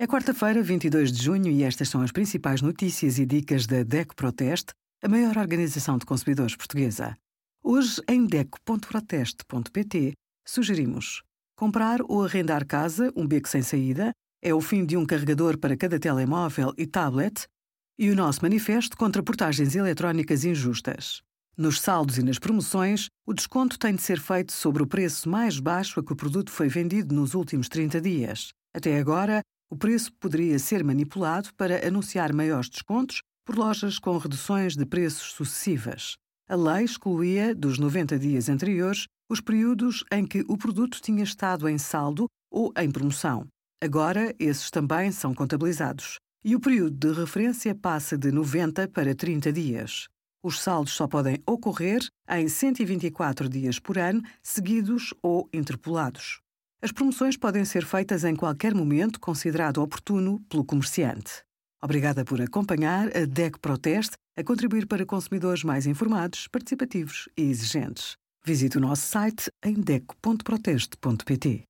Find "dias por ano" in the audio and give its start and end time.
53.48-54.22